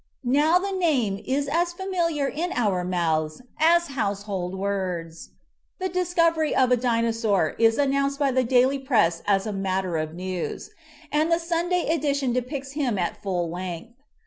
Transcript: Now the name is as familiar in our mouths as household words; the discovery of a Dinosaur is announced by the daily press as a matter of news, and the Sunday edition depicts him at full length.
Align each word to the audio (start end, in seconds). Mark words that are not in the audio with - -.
Now 0.25 0.57
the 0.57 0.71
name 0.71 1.21
is 1.27 1.47
as 1.47 1.73
familiar 1.73 2.27
in 2.27 2.51
our 2.53 2.83
mouths 2.83 3.39
as 3.59 3.89
household 3.89 4.55
words; 4.55 5.29
the 5.77 5.89
discovery 5.89 6.55
of 6.55 6.71
a 6.71 6.75
Dinosaur 6.75 7.51
is 7.59 7.77
announced 7.77 8.17
by 8.17 8.31
the 8.31 8.43
daily 8.43 8.79
press 8.79 9.21
as 9.27 9.45
a 9.45 9.53
matter 9.53 9.97
of 9.97 10.15
news, 10.15 10.71
and 11.11 11.31
the 11.31 11.37
Sunday 11.37 11.87
edition 11.87 12.33
depicts 12.33 12.71
him 12.71 12.97
at 12.97 13.21
full 13.21 13.47
length. 13.51 13.93